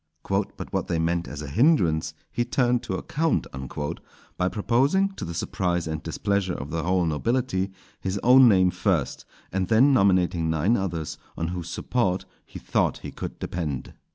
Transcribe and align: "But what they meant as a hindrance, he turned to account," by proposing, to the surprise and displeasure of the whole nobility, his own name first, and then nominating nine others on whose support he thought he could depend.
"But 0.27 0.73
what 0.73 0.87
they 0.87 0.97
meant 0.97 1.27
as 1.27 1.43
a 1.43 1.47
hindrance, 1.47 2.15
he 2.31 2.43
turned 2.43 2.81
to 2.81 2.95
account," 2.95 3.45
by 4.35 4.49
proposing, 4.49 5.09
to 5.09 5.23
the 5.23 5.35
surprise 5.35 5.85
and 5.85 6.01
displeasure 6.01 6.55
of 6.55 6.71
the 6.71 6.81
whole 6.81 7.05
nobility, 7.05 7.69
his 7.99 8.19
own 8.23 8.49
name 8.49 8.71
first, 8.71 9.25
and 9.51 9.67
then 9.67 9.93
nominating 9.93 10.49
nine 10.49 10.75
others 10.75 11.19
on 11.37 11.49
whose 11.49 11.69
support 11.69 12.25
he 12.43 12.57
thought 12.57 12.97
he 13.05 13.11
could 13.11 13.37
depend. 13.37 13.93